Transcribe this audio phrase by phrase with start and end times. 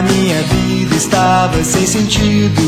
[0.00, 2.58] A minha vida estava sem sentido.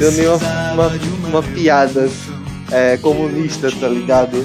[0.00, 2.08] Eu nem uma, uma, uma piada
[2.70, 4.36] é, comunista, tá ligado?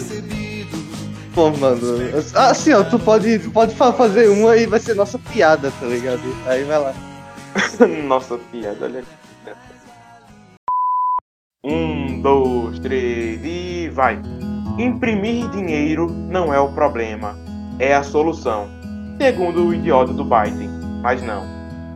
[1.36, 1.79] Pô, mano,
[2.34, 6.24] assim, ó, tu pode, tu pode fazer uma e vai ser nossa piada, tá ligado?
[6.47, 6.93] Aí vai lá.
[8.04, 9.56] nossa piada, olha aqui.
[11.64, 14.20] Um, dois, três e vai.
[14.79, 17.38] Imprimir dinheiro não é o problema,
[17.78, 18.68] é a solução.
[19.21, 20.72] Segundo o idiota do Biden.
[21.04, 21.43] Mas não.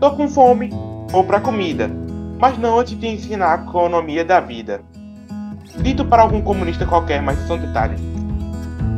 [0.02, 0.70] Tô com fome,
[1.10, 1.90] vou pra comida.
[2.38, 4.82] Mas não antes de ensinar a economia da vida.
[5.78, 8.02] Dito para algum comunista qualquer, mas são detalhes.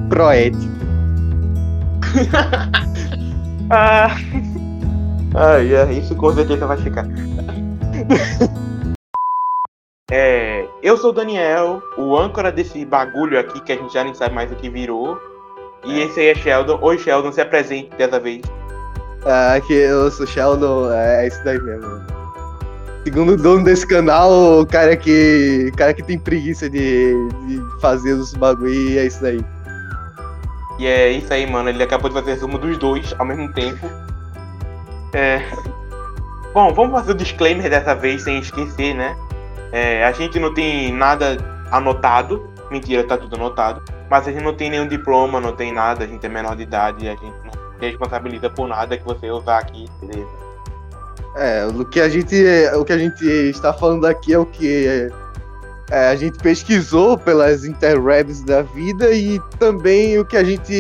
[0.09, 0.63] Proético.
[3.69, 4.09] ah.
[5.35, 7.05] Ai, é, isso com certeza vai ficar.
[10.11, 14.15] é, eu sou o Daniel, o âncora desse bagulho aqui que a gente já nem
[14.15, 15.19] sabe mais o que virou.
[15.85, 16.05] E é.
[16.05, 16.79] esse aí é Sheldon.
[16.81, 18.41] Oi, Sheldon, se apresente dessa vez.
[19.25, 22.01] Ah, eu sou Sheldon, é, é isso daí mesmo.
[23.03, 27.13] Segundo o dono desse canal, o cara que, o cara que tem preguiça de,
[27.47, 29.43] de fazer os bagulho, é isso daí.
[30.77, 31.69] E é isso aí, mano.
[31.69, 33.89] Ele acabou de fazer resumo dos dois ao mesmo tempo.
[35.13, 35.41] É.
[36.53, 39.15] Bom, vamos fazer o disclaimer dessa vez sem esquecer, né?
[39.71, 41.37] É, a gente não tem nada
[41.71, 42.49] anotado.
[42.71, 43.81] Mentira, tá tudo anotado.
[44.09, 46.63] Mas a gente não tem nenhum diploma, não tem nada, a gente é menor de
[46.63, 50.29] idade a gente não responsabiliza por nada que você usar aqui, beleza?
[51.35, 52.35] É, o que a gente,
[52.75, 55.11] o que a gente está falando aqui é o que
[55.91, 60.73] é, a gente pesquisou pelas interwebs da vida e também o que a gente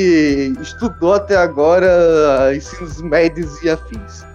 [0.61, 4.25] estudou até agora, ensinos médios e afins.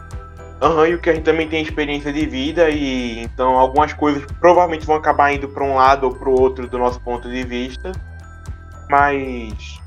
[0.63, 3.93] Aham, uhum, e o que a gente também tem experiência de vida e então algumas
[3.93, 7.29] coisas provavelmente vão acabar indo para um lado ou para o outro do nosso ponto
[7.29, 7.93] de vista,
[8.89, 9.79] mas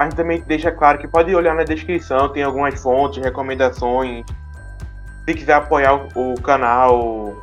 [0.00, 4.24] a gente também deixa claro que pode olhar na descrição, tem algumas fontes, recomendações.
[5.28, 7.36] Se quiser apoiar o, o canal,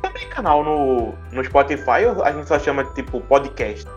[0.00, 3.88] também canal no, no Spotify ou a gente só chama de tipo podcast?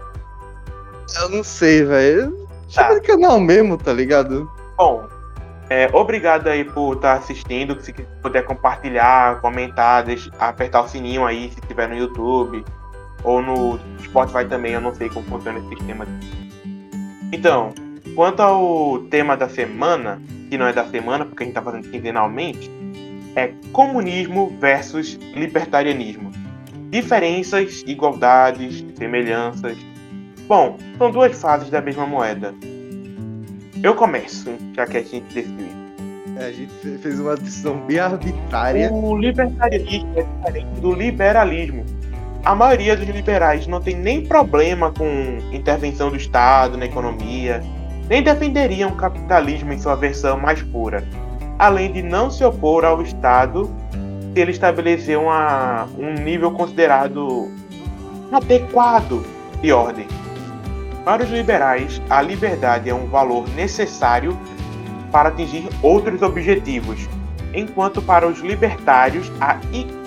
[1.21, 2.47] Eu não sei, velho.
[2.67, 2.93] Chama tá.
[2.95, 4.51] de canal mesmo, tá ligado?
[4.75, 5.07] Bom,
[5.69, 7.79] é, obrigado aí por estar assistindo.
[7.79, 7.93] Se
[8.23, 12.65] puder compartilhar, comentar, deixa, apertar o sininho aí se estiver no YouTube
[13.23, 14.73] ou no Spotify também.
[14.73, 16.07] Eu não sei como funciona esse sistema.
[17.31, 17.73] Então,
[18.15, 21.89] quanto ao tema da semana, que não é da semana porque a gente está fazendo
[21.89, 22.69] quinzenalmente,
[23.35, 26.31] é comunismo versus libertarianismo.
[26.89, 29.77] Diferenças, igualdades, semelhanças.
[30.47, 32.53] Bom, são duas fases da mesma moeda.
[33.81, 35.67] Eu começo, já que a gente decidiu.
[36.37, 38.91] É, a gente fez uma decisão bem arbitrária.
[38.91, 41.85] O libertarianismo é diferente do liberalismo.
[42.45, 47.63] A maioria dos liberais não tem nem problema com intervenção do Estado na economia,
[48.09, 51.03] nem defenderiam o capitalismo em sua versão mais pura,
[51.57, 53.69] além de não se opor ao Estado
[54.33, 57.51] se ele estabelecer uma, um nível considerado
[58.31, 59.23] adequado
[59.61, 60.07] de ordem.
[61.05, 64.37] Para os liberais, a liberdade é um valor necessário
[65.11, 67.07] para atingir outros objetivos,
[67.53, 69.59] enquanto para os libertários a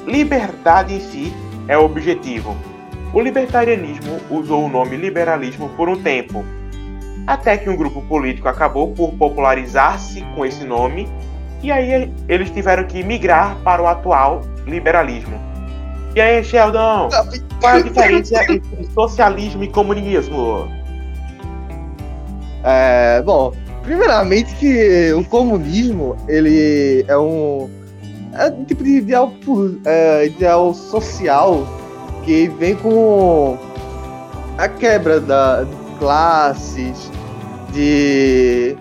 [0.07, 1.33] liberdade em si
[1.69, 2.57] é o objetivo.
[3.13, 6.45] O libertarianismo usou o nome liberalismo por um tempo,
[7.27, 11.09] até que um grupo político acabou por popularizar-se com esse nome,
[11.63, 15.39] e aí eles tiveram que migrar para o atual liberalismo.
[16.15, 17.09] E aí, Sheldon,
[17.61, 20.69] qual é a diferença entre socialismo e comunismo?
[22.65, 27.69] É, bom, primeiramente que o comunismo, ele é um,
[28.33, 29.33] é um tipo de ideal,
[29.85, 31.67] é, ideal social
[32.25, 33.59] que vem com
[34.59, 35.67] a quebra da
[35.99, 37.11] classes,
[37.77, 38.75] de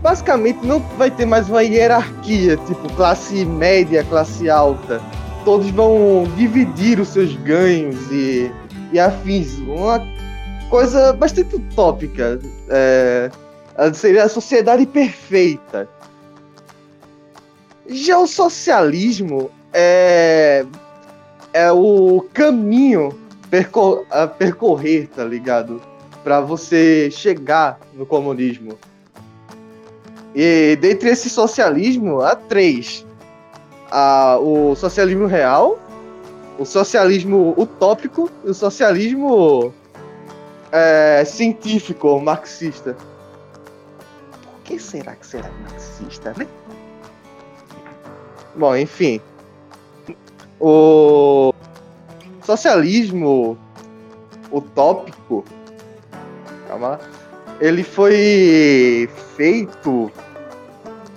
[0.00, 5.02] basicamente não vai ter mais uma hierarquia, tipo classe média, classe alta.
[5.44, 8.50] Todos vão dividir os seus ganhos e,
[8.92, 9.58] e afins.
[9.58, 10.00] Uma
[10.70, 12.38] coisa bastante utópica.
[12.68, 13.30] É,
[13.92, 15.88] seria a sociedade perfeita.
[17.88, 20.64] Já o socialismo é,
[21.52, 23.18] é o caminho
[23.50, 25.89] percor a percorrer, tá ligado?
[26.22, 28.78] Para você chegar no comunismo.
[30.34, 33.06] E dentre esse socialismo, há três:
[33.90, 35.78] há o socialismo real,
[36.58, 39.72] o socialismo utópico e o socialismo
[40.70, 42.96] é, científico, marxista.
[44.42, 46.46] Por que será que será marxista, né?
[48.54, 49.20] Bom, enfim.
[50.60, 51.52] O
[52.44, 53.58] socialismo
[54.52, 55.44] utópico.
[56.70, 57.00] Calma.
[57.60, 60.10] Ele foi feito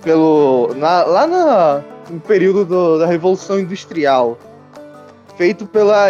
[0.02, 4.36] pelo na, lá na, no período do, da Revolução Industrial,
[5.36, 6.08] feito pela,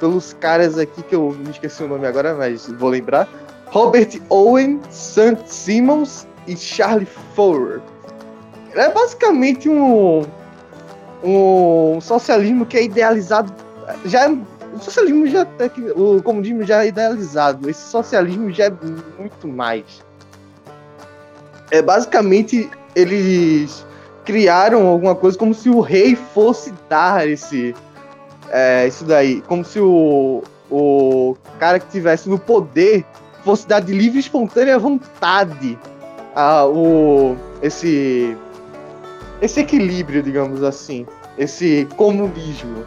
[0.00, 3.28] pelos caras aqui que eu me esqueci o nome agora, mas vou lembrar.
[3.66, 5.36] Robert Owen, St.
[5.44, 7.82] Simmons e Charlie Fowler.
[8.74, 10.24] É basicamente um,
[11.22, 13.52] um socialismo que é idealizado.
[14.06, 14.34] Já,
[14.74, 17.68] o socialismo já é o comunismo já é idealizado.
[17.68, 18.72] Esse socialismo já é
[19.18, 19.84] muito mais.
[21.70, 23.84] É basicamente eles
[24.24, 27.74] criaram alguma coisa como se o rei fosse dar esse
[28.50, 33.04] é, isso daí, como se o, o cara que tivesse no poder
[33.44, 35.78] fosse dar de livre e espontânea vontade
[36.34, 38.36] a, o, esse,
[39.40, 41.06] esse equilíbrio, digamos assim,
[41.36, 42.84] esse comunismo.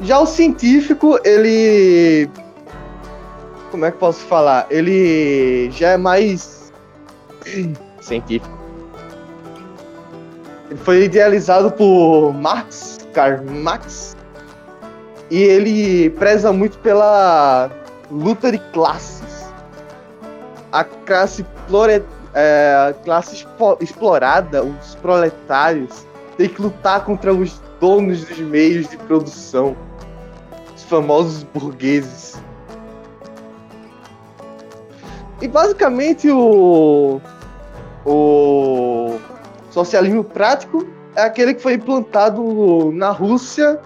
[0.00, 2.28] Já o científico, ele.
[3.70, 4.66] Como é que posso falar?
[4.70, 6.72] Ele já é mais.
[8.00, 8.58] científico.
[10.70, 14.16] Ele foi idealizado por Marx, Karl Marx,
[15.30, 17.70] e ele preza muito pela
[18.10, 19.44] luta de classes.
[20.72, 22.02] A classe, flore,
[22.34, 23.46] é, a classe
[23.80, 26.04] explorada, os proletários,
[26.36, 29.76] tem que lutar contra os donos dos meios de produção,
[30.74, 32.40] os famosos burgueses.
[35.40, 37.20] E basicamente o,
[38.06, 39.18] o
[39.70, 40.86] socialismo prático
[41.16, 43.78] é aquele que foi implantado na Rússia,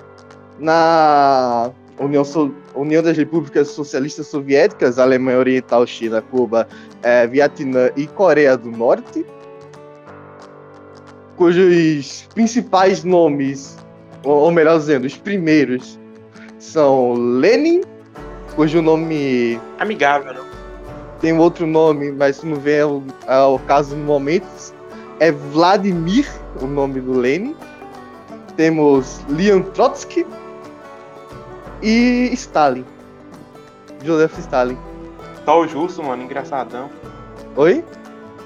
[0.59, 6.69] na União, so União das Repúblicas Socialistas Soviéticas, Alemanha Oriental, China, Cuba,
[7.03, 9.27] é, Vietnã e Coreia do Norte,
[11.39, 13.79] cujos principais nomes,
[14.25, 15.99] ou melhor dizendo, os primeiros,
[16.59, 17.81] são Lenin,
[18.55, 19.59] cujo nome.
[19.79, 20.45] Amigável, não?
[21.21, 24.47] Tem outro nome, mas não vem ao, ao caso no momento.
[25.21, 26.29] É Vladimir,
[26.61, 27.57] o nome do Lenin.
[28.57, 30.27] Temos Leon Trotsky,
[31.83, 32.85] e Stalin.
[34.05, 34.79] Joseph Stalin.
[35.45, 36.91] Só o Justo, mano, engraçadão.
[37.57, 37.85] Oi?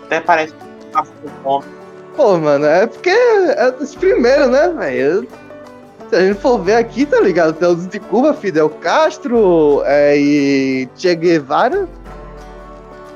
[0.05, 1.82] Até parece que tá com fome.
[2.17, 5.27] Pô, mano, é porque é dos primeiros, né, velho?
[6.09, 7.55] Se a gente for ver aqui, tá ligado?
[7.55, 11.89] Tem os de Cuba, Fidel Castro é, e Che Guevara.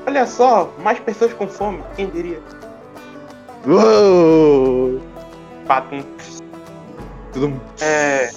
[0.07, 2.39] Olha só, mais pessoas com fome, quem diria?
[3.67, 4.99] Uou!
[5.67, 6.03] Patum.
[7.33, 7.61] Tudo...
[7.81, 8.31] É.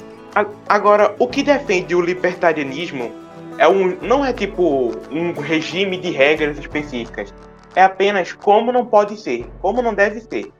[0.68, 3.10] Agora, o que defende o libertarianismo
[3.58, 7.32] é um, não é tipo um regime de regras específicas.
[7.74, 10.52] É apenas como não pode ser, como não deve ser.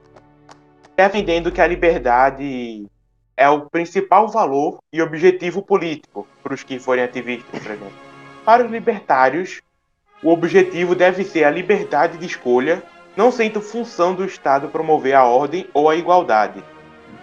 [0.97, 2.87] Defendendo que a liberdade
[3.37, 7.93] é o principal valor e objetivo político para os que forem ativistas, por exemplo.
[8.45, 9.61] Para os libertários,
[10.23, 12.83] o objetivo deve ser a liberdade de escolha,
[13.17, 16.63] não sendo função do Estado promover a ordem ou a igualdade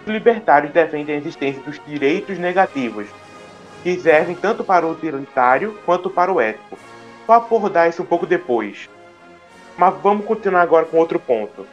[0.08, 3.06] libertários defendem a existência dos direitos negativos,
[3.82, 6.78] que servem tanto para o utilitário quanto para o ético.
[7.26, 8.88] Vou abordar isso um pouco depois.
[9.78, 11.64] Mas vamos continuar agora com outro ponto.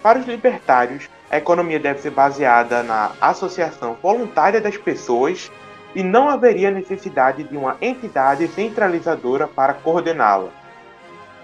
[0.00, 5.50] Para os libertários, a economia deve ser baseada na associação voluntária das pessoas
[5.92, 10.50] e não haveria necessidade de uma entidade centralizadora para coordená-la.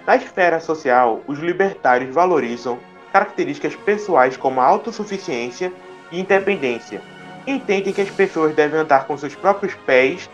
[0.06, 2.78] Na esfera social, os libertários valorizam
[3.12, 5.72] características pessoais como a autossuficiência
[6.12, 7.02] e independência.
[7.44, 10.30] Entendem que as pessoas devem andar com seus próprios pés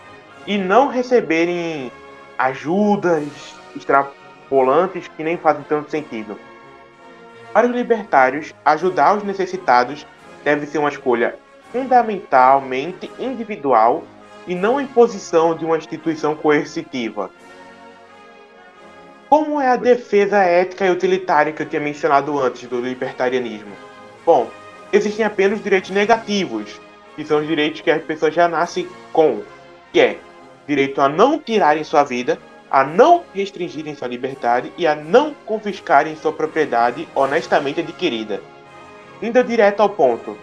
[0.46, 1.90] e não receberem
[2.37, 3.25] ajudas
[4.52, 6.38] extrapolantes que nem fazem tanto sentido.
[7.52, 10.06] Para os libertários, ajudar os necessitados
[10.44, 11.37] deve ser uma escolha
[11.73, 14.04] fundamentalmente individual
[14.47, 17.30] e não imposição de uma instituição coercitiva.
[19.28, 23.73] Como é a defesa ética e utilitária que eu tinha mencionado antes do libertarianismo?
[24.26, 24.50] Bom,
[24.92, 26.78] existem apenas direitos negativos,
[27.16, 29.42] que são os direitos que as pessoas já nascem com,
[29.90, 30.18] que é
[30.66, 32.38] direito a não tirarem sua vida,
[32.72, 38.40] a não restringirem sua liberdade e a não confiscarem sua propriedade honestamente adquirida.
[39.20, 40.38] Indo direto ao ponto,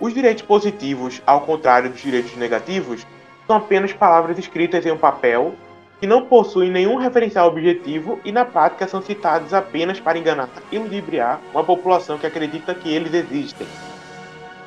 [0.00, 3.06] os direitos positivos, ao contrário dos direitos negativos,
[3.46, 5.54] são apenas palavras escritas em um papel
[6.00, 10.78] que não possuem nenhum referencial objetivo e na prática são citados apenas para enganar e
[10.78, 13.66] ludibriar uma população que acredita que eles existem.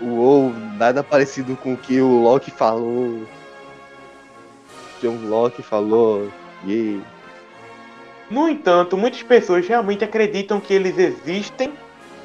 [0.01, 3.21] Uou, nada parecido com o que o Loki falou.
[5.01, 6.31] John Locke falou.
[8.29, 11.73] No entanto, muitas pessoas realmente acreditam que eles existem.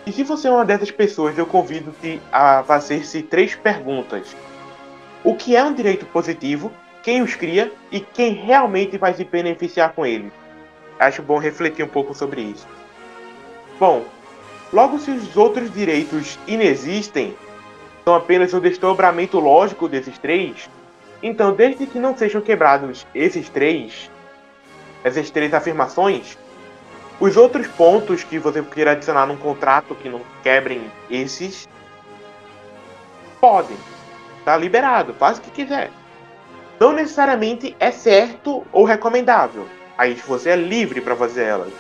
[0.07, 4.37] E se você é uma dessas pessoas, eu convido-te a fazer-se três perguntas.
[5.25, 6.71] O que é um direito positivo?
[7.03, 7.73] Quem os cria?
[7.91, 10.33] E quem realmente vai se beneficiar com ele?
[10.99, 12.67] Acho bom refletir um pouco sobre isso.
[13.79, 14.05] Bom,
[14.73, 17.37] Logo, se os outros direitos inexistem,
[18.05, 20.69] são apenas o desdobramento lógico desses três,
[21.23, 24.11] então, desde que não sejam quebrados esses três,
[25.07, 26.37] essas três afirmações,
[27.21, 31.69] os outros pontos que você queira adicionar num contrato que não quebrem esses,
[33.41, 33.77] podem.
[34.45, 35.93] Tá liberado, faz o que quiser.
[36.81, 39.69] Não necessariamente é certo ou recomendável.
[39.97, 41.73] Aí você é livre para fazer elas.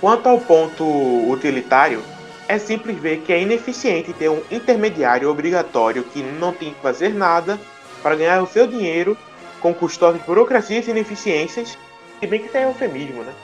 [0.00, 0.84] Quanto ao ponto
[1.28, 2.00] utilitário,
[2.46, 7.12] é simples ver que é ineficiente ter um intermediário obrigatório que não tem que fazer
[7.12, 7.58] nada
[8.04, 9.18] para ganhar o seu dinheiro
[9.60, 11.78] com custosas burocracias e ineficiências,
[12.18, 13.34] se bem que tem eufemismo, né?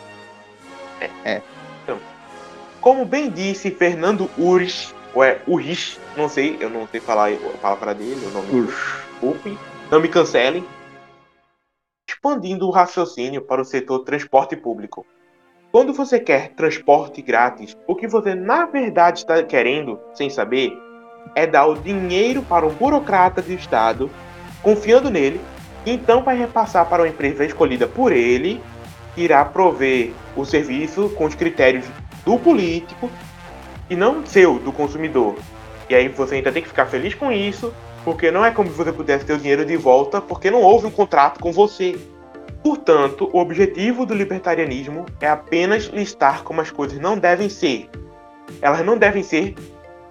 [1.00, 1.11] É.
[1.25, 1.42] é.
[1.82, 1.99] Então,
[2.80, 7.58] como bem disse Fernando Ures, ou é Uris, não sei, eu não sei falar a
[7.58, 9.58] palavra dele, o nome desculpe,
[9.90, 10.64] não me cancelem.
[12.08, 15.06] Expandindo o raciocínio para o setor transporte público.
[15.73, 20.73] Quando você quer transporte grátis, o que você na verdade está querendo, sem saber,
[21.35, 24.11] é dar o dinheiro para um burocrata do Estado,
[24.62, 25.40] confiando nele,
[25.92, 28.60] então vai repassar para uma empresa escolhida por ele,
[29.14, 31.86] que irá prover o serviço com os critérios
[32.24, 33.10] do político
[33.88, 35.36] e não seu, do consumidor.
[35.88, 37.72] E aí você ainda tem que ficar feliz com isso,
[38.04, 40.86] porque não é como se você pudesse ter o dinheiro de volta, porque não houve
[40.86, 41.96] um contrato com você.
[42.62, 47.88] Portanto, o objetivo do libertarianismo é apenas listar como as coisas não devem ser.
[48.60, 49.54] Elas não devem ser,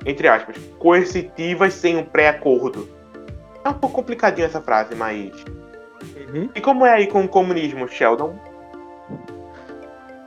[0.05, 2.89] entre aspas, coercitivas sem um pré-acordo.
[3.63, 5.33] É um pouco complicadinho essa frase, mas.
[6.35, 6.49] Uhum.
[6.53, 8.35] E como é aí com o comunismo, Sheldon?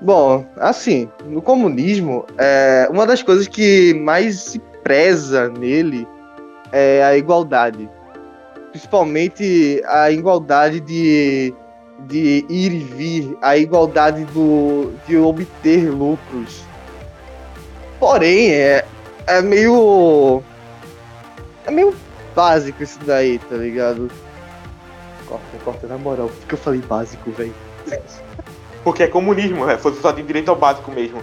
[0.00, 6.06] Bom, assim, no comunismo, é, uma das coisas que mais se preza nele
[6.72, 7.88] é a igualdade.
[8.70, 11.54] Principalmente a igualdade de
[12.06, 16.62] de ir e vir, a igualdade do, de obter lucros.
[17.98, 18.84] Porém, é,
[19.26, 20.42] é meio.
[21.66, 21.94] É meio
[22.34, 24.08] básico isso daí, tá ligado?
[25.28, 26.28] Corta, corta na moral.
[26.28, 27.54] Por que eu falei básico, velho?
[28.82, 29.76] Porque é comunismo, né?
[29.76, 31.22] Você só tem direito ao básico mesmo.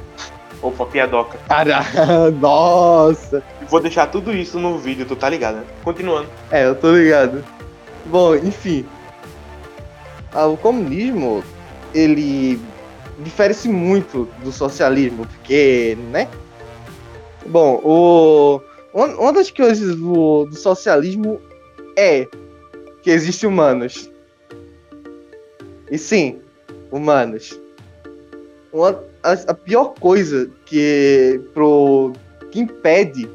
[0.61, 1.37] Opa, piadoca.
[1.47, 1.81] Cara,
[2.39, 3.43] nossa!
[3.67, 5.63] Vou deixar tudo isso no vídeo, tu tá ligado, né?
[5.83, 6.27] Continuando.
[6.51, 7.43] É, eu tô ligado.
[8.05, 8.85] Bom, enfim.
[10.31, 11.43] Ah, o comunismo
[11.93, 12.59] ele
[13.19, 16.27] difere-se muito do socialismo, porque, né?
[17.45, 18.61] Bom, o,
[18.93, 21.39] uma das coisas do, do socialismo
[21.97, 22.27] é
[23.05, 24.09] que existem humanos.
[25.91, 26.39] E sim,
[26.91, 27.57] humanos.
[28.73, 32.13] Uma, a, a, pior coisa que, pro,
[32.51, 33.29] que impede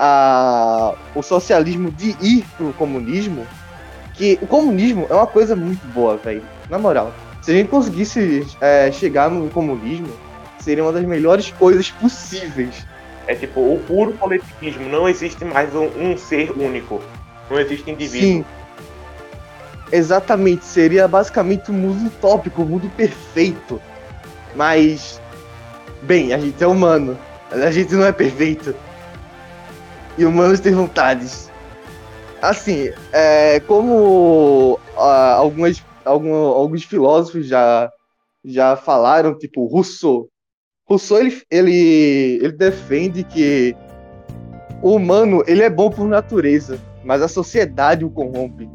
[0.00, 3.46] a, o socialismo de ir pro comunismo
[4.14, 6.42] que o comunismo é uma coisa muito boa, velho.
[6.70, 7.12] Na moral.
[7.42, 10.08] Se a gente conseguisse é, chegar no comunismo,
[10.58, 12.86] seria uma das melhores coisas possíveis.
[13.26, 14.88] É tipo, o puro coletivismo.
[14.88, 17.02] Não existe mais um, um ser único.
[17.50, 18.26] Não existe indivíduo.
[18.26, 18.44] Sim.
[19.92, 20.64] Exatamente.
[20.64, 23.80] Seria basicamente um mundo utópico, um mundo perfeito.
[24.54, 25.20] Mas.
[26.02, 27.18] Bem, a gente é humano.
[27.50, 28.74] A gente não é perfeito.
[30.18, 31.46] E humanos têm vontades
[32.40, 37.90] assim, é, como ah, algumas, algum, alguns filósofos já,
[38.44, 40.28] já falaram, tipo Rousseau.
[40.88, 43.74] Rousseau ele, ele, ele defende que
[44.82, 48.68] o humano ele é bom por natureza, mas a sociedade o corrompe.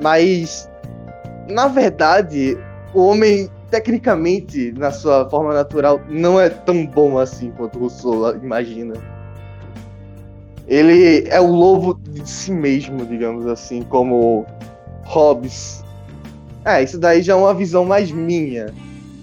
[0.00, 0.68] Mas,
[1.48, 2.56] na verdade,
[2.94, 8.94] o homem, tecnicamente, na sua forma natural, não é tão bom assim quanto Rousseau imagina
[10.72, 14.46] ele é o lobo de si mesmo, digamos assim, como
[15.04, 15.84] Hobbes.
[16.64, 18.72] É, isso daí já é uma visão mais minha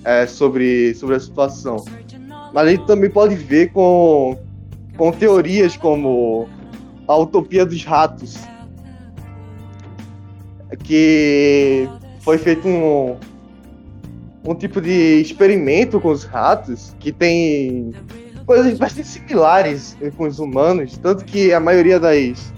[0.04, 1.84] é, sobre, sobre a situação.
[2.54, 4.38] Mas a gente também pode ver com,
[4.98, 6.48] com teorias como
[7.08, 8.38] a utopia dos ratos,
[10.78, 11.88] que
[12.22, 13.18] foi feito um,
[14.46, 17.94] um tipo de experimento com os ratos que tem
[18.46, 22.52] coisas bastante similares com os humanos, tanto que a maioria das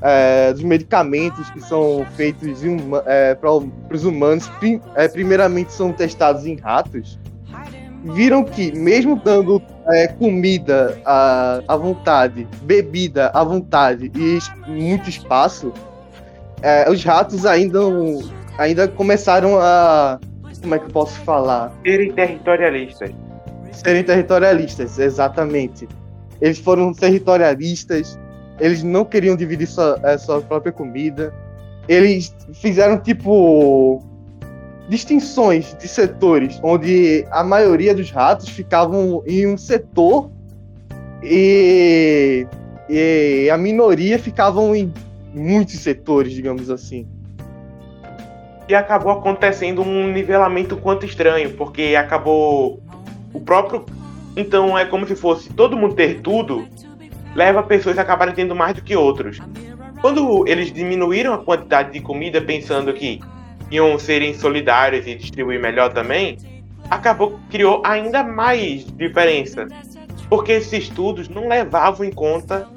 [0.00, 2.60] é, dos medicamentos que são feitos
[3.06, 7.18] é, para os humanos, prim, é, primeiramente são testados em ratos,
[8.14, 14.38] viram que mesmo dando é, comida à, à vontade, bebida à vontade e
[14.70, 15.72] muito espaço,
[16.62, 17.78] é, os ratos ainda,
[18.58, 20.18] ainda começaram a.
[20.60, 21.72] Como é que eu posso falar?
[21.84, 23.12] Serem territorialistas
[23.78, 25.88] serem territorialistas, exatamente.
[26.40, 28.18] Eles foram territorialistas,
[28.58, 31.32] eles não queriam dividir sua, a eh, sua própria comida.
[31.88, 34.02] Eles fizeram tipo
[34.88, 40.30] distinções de setores, onde a maioria dos ratos ficavam em um setor
[41.22, 42.46] e,
[42.88, 44.92] e a minoria ficavam em
[45.34, 47.06] muitos setores, digamos assim.
[48.68, 52.82] E acabou acontecendo um nivelamento quanto estranho, porque acabou
[53.32, 53.86] o próprio.
[54.36, 56.66] Então é como se fosse todo mundo ter tudo,
[57.34, 59.40] leva pessoas a acabarem tendo mais do que outros.
[60.00, 63.20] Quando eles diminuíram a quantidade de comida pensando que
[63.70, 66.38] iam serem solidários e distribuir melhor também,
[66.90, 69.66] acabou criou ainda mais diferença.
[70.28, 72.68] Porque esses estudos não levavam em conta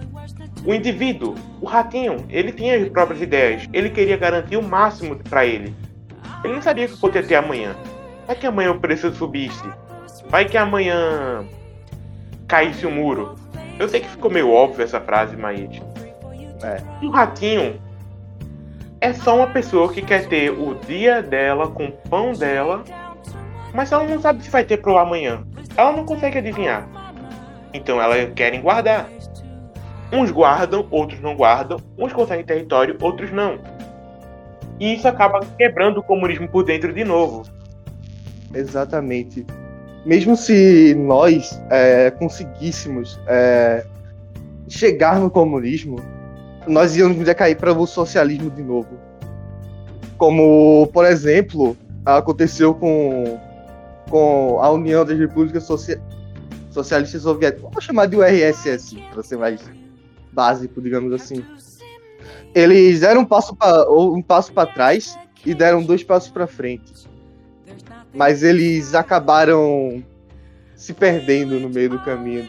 [0.66, 2.26] o indivíduo, o ratinho.
[2.30, 5.76] Ele tinha as próprias ideias, ele queria garantir o máximo para ele.
[6.44, 7.76] Ele não sabia o que podia ter amanhã.
[8.28, 9.68] Vai que amanhã o preço subisse.
[10.30, 11.46] Vai que amanhã
[12.48, 13.36] caísse o um muro.
[13.78, 15.82] Eu sei que ficou meio óbvio essa frase, mas.
[16.64, 16.82] É.
[17.02, 17.82] Um ratinho
[19.00, 22.84] é só uma pessoa que quer ter o dia dela com o pão dela,
[23.74, 25.44] mas ela não sabe se vai ter pro amanhã.
[25.76, 26.88] Ela não consegue adivinhar.
[27.74, 29.10] Então elas querem guardar.
[30.12, 31.80] Uns guardam, outros não guardam.
[31.98, 33.60] Uns conseguem território, outros não.
[34.80, 37.44] E isso acaba quebrando o comunismo por dentro de novo.
[38.54, 39.46] Exatamente.
[40.06, 43.86] Mesmo se nós é, conseguíssemos é,
[44.68, 45.98] chegar no comunismo,
[46.68, 48.98] nós íamos decair para o socialismo de novo.
[50.18, 53.40] Como, por exemplo, aconteceu com,
[54.10, 56.02] com a União das Repúblicas Socia
[56.72, 57.64] Socialistas Soviéticas.
[57.64, 59.62] Vamos chamar de URSS, para ser mais
[60.32, 61.44] básico, digamos assim.
[62.54, 67.10] Eles deram um passo para um passo para trás e deram dois passos para frente.
[68.14, 70.04] Mas eles acabaram
[70.76, 72.48] se perdendo no meio do caminho.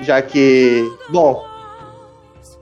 [0.00, 1.44] Já que, bom,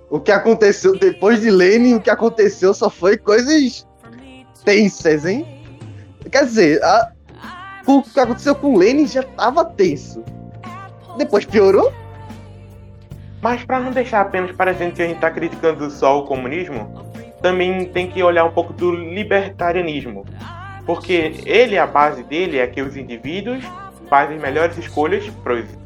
[0.08, 3.86] o que aconteceu depois de Lenin, o que aconteceu só foi coisas
[4.64, 5.62] tensas, hein?
[6.30, 7.12] Quer dizer, a,
[7.86, 10.24] o que aconteceu com Lenin já tava tenso.
[11.16, 11.92] Depois piorou.
[13.46, 17.00] Mas para não deixar apenas parecendo que a gente tá criticando só o comunismo,
[17.40, 20.24] também tem que olhar um pouco do libertarianismo.
[20.84, 23.62] Porque ele, a base dele é que os indivíduos
[24.10, 25.30] fazem melhores escolhas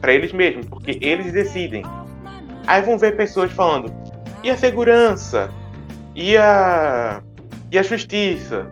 [0.00, 1.82] para eles mesmos, porque eles decidem.
[2.66, 3.92] Aí vão ver pessoas falando:
[4.42, 5.50] e a segurança?
[6.14, 7.20] E a,
[7.70, 8.70] e a justiça?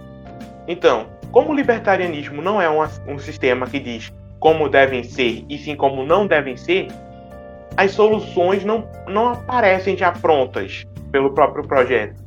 [0.66, 5.59] Então, como o libertarianismo não é um, um sistema que diz como devem ser e
[5.59, 6.88] sim como não devem ser,
[7.79, 12.21] as soluções não, não aparecem já prontas pelo próprio projeto.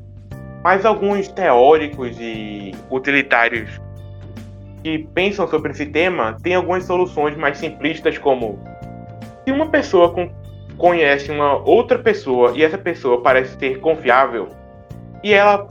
[0.63, 3.69] Mas alguns teóricos e utilitários
[4.81, 8.63] que pensam sobre esse tema têm algumas soluções mais simplistas, como
[9.43, 10.15] se uma pessoa
[10.77, 14.47] conhece uma outra pessoa e essa pessoa parece ser confiável
[15.21, 15.67] e ela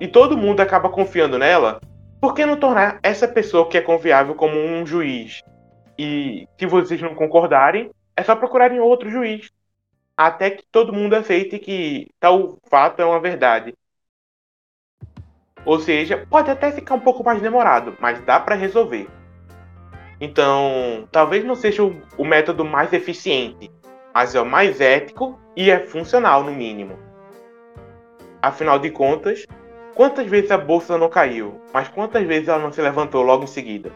[0.00, 1.80] e todo mundo acaba confiando nela,
[2.20, 5.42] por que não tornar essa pessoa que é confiável como um juiz?
[5.98, 9.52] E se vocês não concordarem, é só procurarem outro juiz,
[10.16, 13.72] até que todo mundo aceite que tal fato é uma verdade.
[15.64, 19.08] Ou seja, pode até ficar um pouco mais demorado, mas dá para resolver.
[20.20, 23.70] Então, talvez não seja o método mais eficiente,
[24.12, 26.98] mas é o mais ético e é funcional, no mínimo.
[28.42, 29.46] Afinal de contas,
[29.94, 33.48] quantas vezes a bolsa não caiu, mas quantas vezes ela não se levantou logo em
[33.48, 33.92] seguida?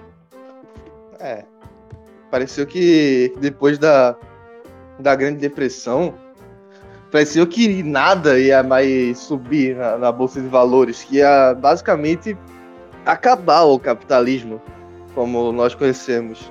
[1.18, 1.51] É.
[2.32, 4.16] Pareceu que depois da,
[4.98, 6.14] da Grande Depressão,
[7.10, 12.34] pareceu que nada ia mais subir na, na Bolsa de Valores, que ia basicamente
[13.04, 14.62] acabar o capitalismo
[15.14, 16.50] como nós conhecemos.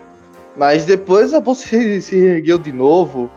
[0.56, 1.68] Mas depois a bolsa
[2.00, 3.28] se, ergueu de novo,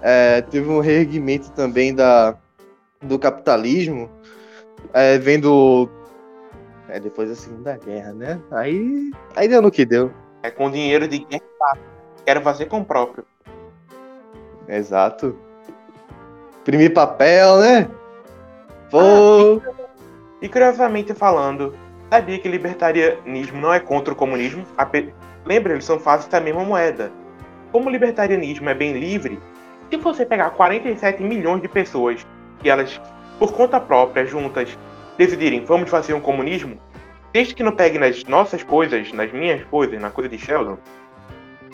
[0.00, 2.34] é, teve um reerguimento também da,
[3.02, 4.08] do capitalismo,
[4.94, 5.86] é, vendo
[6.88, 8.40] é, depois da Segunda Guerra, né?
[8.52, 10.10] Aí, aí deu no que deu.
[10.42, 11.42] É com dinheiro de guerra,
[12.24, 13.24] quero fazer com o próprio.
[14.68, 15.36] Exato.
[16.60, 17.90] Imprimir papel, né?
[18.90, 19.60] Pô.
[19.66, 19.88] Ah,
[20.42, 21.74] e curiosamente falando,
[22.10, 24.64] sabia que libertarianismo não é contra o comunismo?
[25.44, 27.12] Lembra, eles são faces da mesma moeda.
[27.72, 29.38] Como o libertarianismo é bem livre,
[29.90, 32.26] se você pegar 47 milhões de pessoas
[32.62, 33.00] e elas,
[33.38, 34.78] por conta própria, juntas,
[35.18, 36.78] decidirem vamos fazer um comunismo,
[37.32, 40.78] desde que não pegue nas nossas coisas, nas minhas coisas, na coisa de Sheldon,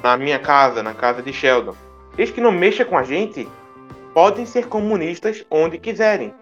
[0.03, 1.75] na minha casa, na casa de Sheldon,
[2.17, 3.49] desde que não mexa com a gente,
[4.15, 6.35] podem ser comunistas onde quiserem,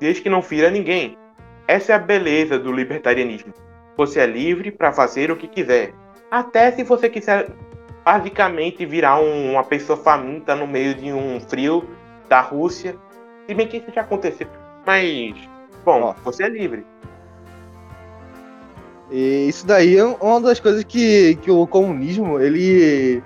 [0.00, 1.16] desde que não fira ninguém.
[1.66, 3.52] Essa é a beleza do libertarianismo.
[3.96, 5.92] Você é livre para fazer o que quiser.
[6.30, 7.50] Até se você quiser
[8.04, 11.86] basicamente virar um, uma pessoa faminta no meio de um frio
[12.28, 12.96] da Rússia.
[13.46, 14.46] Se bem que isso já aconteceu.
[14.86, 15.34] Mas,
[15.84, 16.86] bom, você é livre.
[19.10, 23.22] E isso daí é uma das coisas que, que o comunismo, ele.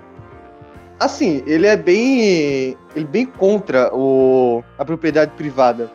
[0.99, 2.77] Assim, ele é bem.
[2.95, 5.91] Ele é bem contra o, a propriedade privada.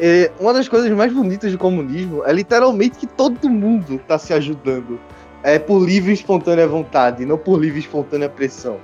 [0.00, 4.32] E uma das coisas mais bonitas do comunismo é literalmente que todo mundo está se
[4.32, 4.98] ajudando.
[5.42, 8.78] É por livre e espontânea vontade, não por livre e espontânea pressão.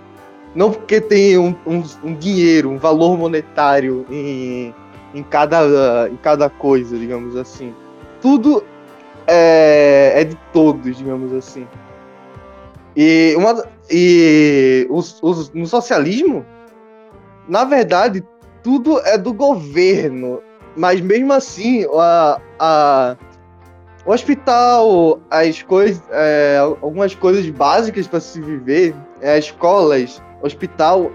[0.55, 4.75] Não porque tem um, um, um dinheiro, um valor monetário em,
[5.13, 7.75] em, cada, em cada coisa, digamos assim.
[8.21, 8.65] Tudo
[9.27, 11.67] é, é de todos, digamos assim.
[12.97, 16.45] E, uma, e os, os, no socialismo,
[17.49, 18.25] na verdade,
[18.63, 20.41] tudo é do governo.
[20.77, 23.17] Mas mesmo assim, a, a,
[24.07, 31.11] o hospital, as coisas, é, algumas coisas básicas para se viver, é, escolas, hospital,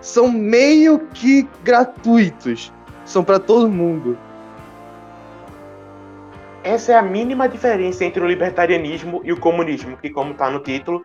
[0.00, 2.72] são meio que gratuitos.
[3.04, 4.18] São para todo mundo.
[6.68, 10.62] Essa é a mínima diferença entre o libertarianismo e o comunismo, que, como está no
[10.62, 11.02] título,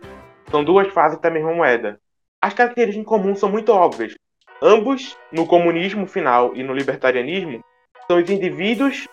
[0.51, 2.01] são duas faces da mesma moeda.
[2.41, 4.13] As características em comum são muito óbvias.
[4.61, 7.61] Ambos, no comunismo final e no libertarianismo,
[8.05, 9.07] são os indivíduos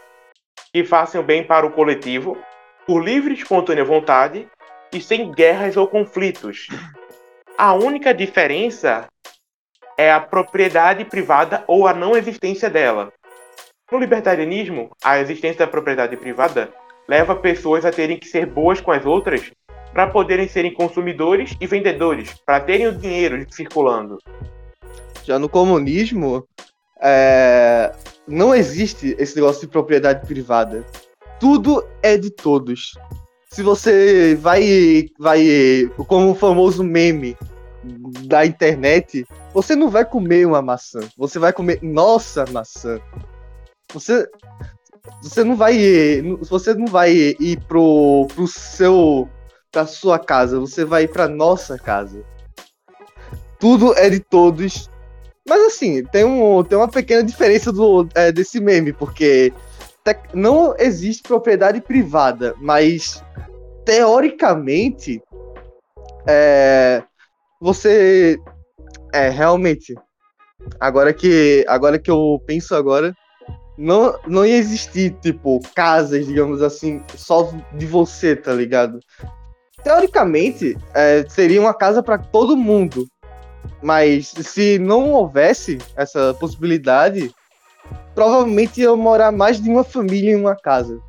[0.72, 2.36] que façam bem para o coletivo,
[2.84, 4.48] por livre e espontânea vontade
[4.92, 6.66] e sem guerras ou conflitos.
[7.56, 9.06] A única diferença
[9.96, 13.12] é a propriedade privada ou a não existência dela.
[13.90, 16.72] No libertarianismo, a existência da propriedade privada
[17.09, 19.50] leva pessoas a terem que ser boas com as outras
[19.92, 24.18] para poderem serem consumidores e vendedores, para terem o dinheiro circulando.
[25.24, 26.46] Já no comunismo,
[27.03, 27.92] é...
[28.29, 30.87] não existe esse negócio de propriedade privada.
[31.40, 32.94] Tudo é de todos.
[33.50, 37.37] Se você vai, vai como o famoso meme
[38.24, 41.00] da internet, você não vai comer uma maçã.
[41.16, 43.00] Você vai comer nossa maçã.
[43.92, 44.29] Você
[45.22, 49.29] você não vai você não vai ir pro, pro seu
[49.70, 52.24] pra sua casa, você vai ir pra nossa casa.
[53.59, 54.90] Tudo é de todos.
[55.48, 59.53] Mas assim, tem, um, tem uma pequena diferença do, é, desse meme, porque
[60.35, 63.22] não existe propriedade privada, mas
[63.85, 65.22] teoricamente
[66.26, 67.03] é,
[67.61, 68.38] você
[69.12, 69.94] é realmente
[70.79, 73.14] agora que agora que eu penso agora
[73.81, 79.01] não não ia existir tipo casas digamos assim só de você tá ligado?
[79.83, 83.09] Teoricamente é, seria uma casa para todo mundo.
[83.83, 87.35] Mas se não houvesse essa possibilidade
[88.14, 91.01] provavelmente ia morar mais de uma família em uma casa.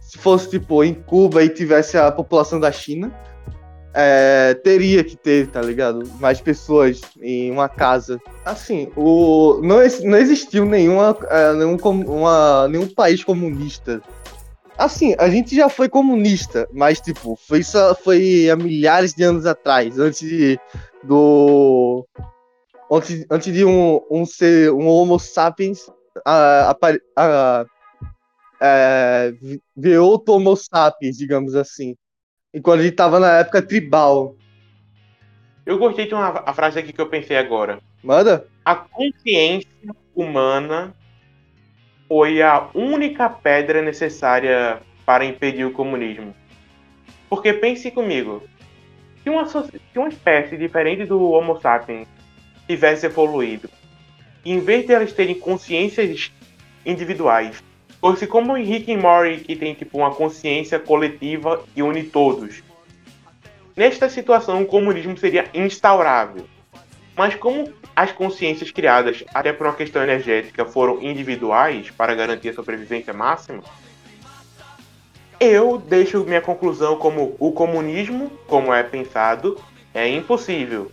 [0.00, 3.12] Se fosse tipo em Cuba e tivesse a população da China
[3.98, 6.06] é, teria que ter, tá ligado?
[6.20, 8.20] Mais pessoas em uma casa.
[8.44, 14.02] Assim, o, não, não existiu nenhuma, é, nenhum, uma, nenhum país comunista.
[14.76, 19.46] Assim, a gente já foi comunista, mas tipo, foi, só, foi há milhares de anos
[19.46, 20.60] atrás, antes de,
[21.02, 22.06] do.
[22.92, 25.90] Antes, antes de um, um ser, um Homo sapiens
[26.24, 26.76] a, a,
[27.16, 27.66] a, a,
[28.60, 29.32] é,
[29.74, 31.96] ver outro Homo sapiens, digamos assim.
[32.56, 34.34] Enquanto ele tava na época tribal.
[35.66, 37.78] Eu gostei de uma a frase aqui que eu pensei agora.
[38.02, 38.46] Manda?
[38.64, 39.68] A consciência
[40.14, 40.94] humana
[42.08, 46.34] foi a única pedra necessária para impedir o comunismo.
[47.28, 48.42] Porque pense comigo,
[49.22, 52.08] se uma, se uma espécie diferente do Homo sapiens
[52.66, 53.68] tivesse evoluído,
[54.42, 56.32] em vez de elas terem consciências
[56.86, 57.62] individuais,
[58.00, 62.62] fosse como o Rick e Morty, que tem tipo uma consciência coletiva e une todos.
[63.76, 66.46] Nesta situação, o comunismo seria instaurável.
[67.16, 72.54] Mas como as consciências criadas até por uma questão energética foram individuais para garantir a
[72.54, 73.62] sobrevivência máxima,
[75.40, 79.58] eu deixo minha conclusão como o comunismo, como é pensado,
[79.92, 80.90] é impossível.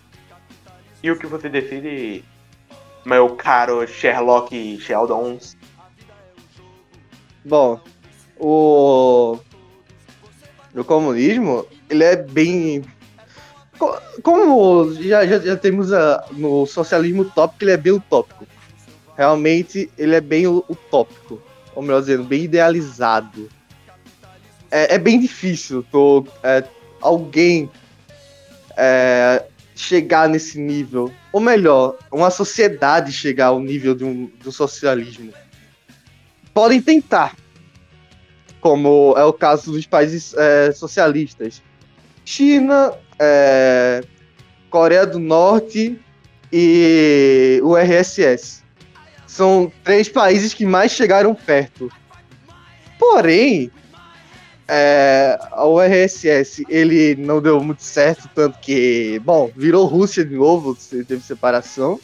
[1.02, 2.24] E o que você decide,
[3.06, 5.58] meu caro Sherlock Sheldons?
[7.46, 7.80] Bom,
[8.40, 9.38] o,
[10.86, 12.84] comunismo, ele é bem.
[14.22, 18.48] Como já, já, já temos a, no socialismo utópico, ele é bem utópico.
[19.18, 21.42] Realmente, ele é bem utópico.
[21.76, 23.50] Ou melhor dizendo, bem idealizado.
[24.72, 26.64] É, é bem difícil tô, é,
[27.02, 27.70] alguém
[28.78, 29.44] é,
[29.76, 31.12] chegar nesse nível.
[31.32, 35.34] Ou melhor, uma sociedade chegar ao nível de um, do socialismo
[36.54, 37.36] podem tentar,
[38.62, 41.62] como é o caso dos países é, socialistas.
[42.24, 44.04] China, é,
[44.70, 46.00] Coreia do Norte
[46.52, 48.64] e o RSS.
[49.28, 51.92] São três países que mais chegaram perto.
[53.00, 53.72] Porém,
[54.68, 60.76] é, o RSS ele não deu muito certo, tanto que, bom, virou Rússia de novo,
[60.76, 62.00] teve separação.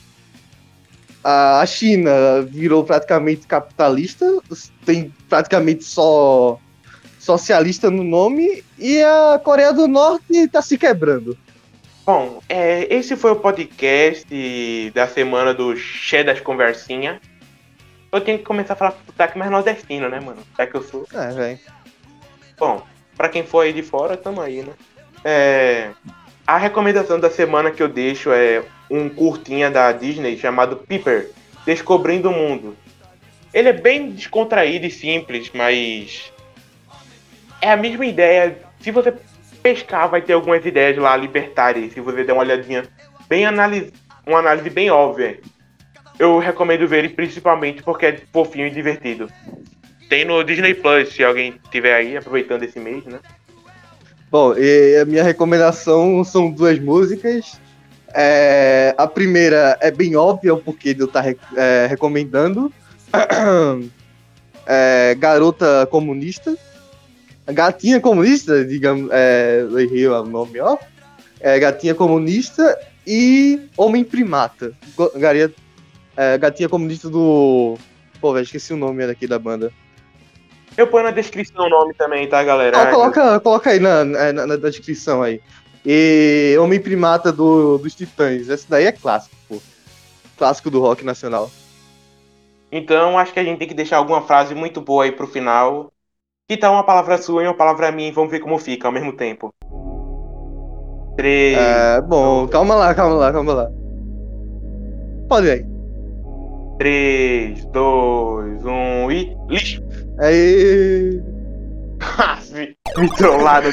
[1.23, 4.25] A China virou praticamente capitalista,
[4.85, 6.57] tem praticamente só
[7.19, 11.37] socialista no nome, e a Coreia do Norte tá se quebrando.
[12.05, 17.21] Bom, é, esse foi o podcast da semana do Che das Conversinha.
[18.11, 20.41] Eu tenho que começar a falar sotaque mais nordestino, né, mano?
[20.57, 21.05] Já que eu sou.
[21.13, 21.59] É, velho.
[22.57, 22.81] Bom,
[23.15, 24.73] pra quem for aí de fora, tamo aí, né?
[25.23, 25.91] É,
[26.47, 31.29] a recomendação da semana que eu deixo é um curtinha da Disney chamado Piper,
[31.65, 32.75] Descobrindo o Mundo.
[33.53, 36.31] Ele é bem descontraído e simples, mas
[37.61, 38.57] é a mesma ideia.
[38.79, 39.13] Se você
[39.61, 41.93] pescar, vai ter algumas ideias lá libertárias.
[41.93, 42.83] Se você der uma olhadinha
[43.27, 43.91] bem análise,
[44.25, 45.39] uma análise bem óbvia.
[46.17, 49.29] Eu recomendo ver ele principalmente porque é fofinho e divertido.
[50.09, 53.19] Tem no Disney Plus, se alguém tiver aí aproveitando esse mês, né?
[54.31, 57.59] Bom, a minha recomendação são duas músicas.
[58.13, 62.71] É, a primeira é bem óbvia o porquê de eu estar é, recomendando.
[64.71, 66.55] É, Garota Comunista.
[67.47, 70.77] Gatinha Comunista, digamos, é, errei o nome, ó.
[71.39, 74.71] É, Gatinha Comunista e Homem Primata.
[75.15, 75.51] Garia,
[76.15, 77.79] é, Gatinha Comunista do.
[78.21, 79.71] Pô, velho, esqueci o nome daqui da banda.
[80.77, 82.81] Eu ponho na descrição o nome também, tá, galera?
[82.81, 85.41] Ah, coloca, coloca aí na, na, na, descrição aí.
[85.91, 88.47] E Homem Primata do, dos Titãs.
[88.47, 89.57] Esse daí é clássico, pô.
[90.37, 91.49] Clássico do rock nacional.
[92.71, 95.91] Então, acho que a gente tem que deixar alguma frase muito boa aí pro final.
[96.47, 98.91] Que tal uma palavra sua e uma palavra minha e vamos ver como fica ao
[98.91, 99.51] mesmo tempo.
[101.17, 101.57] Três.
[101.57, 102.51] É, bom, dois.
[102.51, 103.71] calma lá, calma lá, calma lá.
[105.27, 105.65] Pode ir aí.
[106.77, 109.37] 3, 2, 1 e.
[109.49, 109.83] Lixo!
[110.19, 111.19] Aí.
[112.53, 113.71] me, me trollaram,